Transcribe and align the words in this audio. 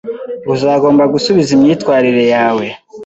Uzagomba 0.53 1.03
gusubiza 1.13 1.49
imyitwarire 1.57 2.23
yawe. 2.33 2.65